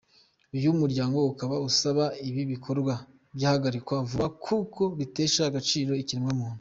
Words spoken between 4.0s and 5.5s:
vuba kuko bitesha